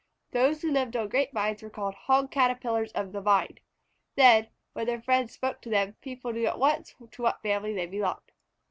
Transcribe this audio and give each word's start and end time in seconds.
Those 0.31 0.63
who 0.63 0.71
lived 0.71 0.95
on 0.95 1.09
grape 1.09 1.31
vines 1.31 1.61
were 1.61 1.69
called 1.69 1.93
Hog 1.93 2.31
Caterpillars 2.31 2.91
of 2.93 3.11
the 3.11 3.21
Vine. 3.21 3.59
Then, 4.15 4.47
when 4.73 4.87
their 4.87 4.99
friends 4.99 5.33
spoke 5.33 5.63
of 5.63 5.71
them, 5.71 5.93
people 6.01 6.33
knew 6.33 6.47
at 6.47 6.57
once 6.57 6.95
to 7.11 7.21
what 7.21 7.43
family 7.43 7.71
they 7.75 7.85
belonged. 7.85 8.31